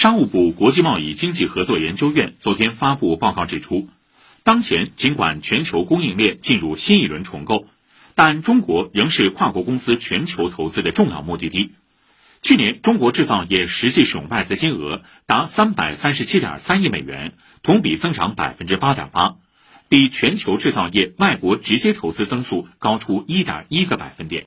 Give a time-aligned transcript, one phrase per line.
[0.00, 3.86] 商务部国际贸易经济合作研究院昨天发布报告指出
[4.44, 7.66] 当前尽管全球供应链进入新一轮重构
[8.14, 11.72] 但中国仍是跨国公司全球投资的重要目的地。
[12.40, 19.36] 去年中国制造业实际使用外资金额达三百三十七点三亿美元同比增长百分之八点八
[19.90, 24.38] 比全球制造业外国直接投资增速高出一点一个百分点。